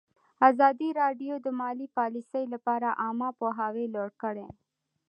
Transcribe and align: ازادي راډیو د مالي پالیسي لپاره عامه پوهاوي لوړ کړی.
ازادي 0.49 0.89
راډیو 1.01 1.33
د 1.41 1.47
مالي 1.59 1.87
پالیسي 1.97 2.43
لپاره 2.53 2.89
عامه 3.03 3.29
پوهاوي 3.39 3.85
لوړ 3.95 4.09
کړی. 4.21 4.47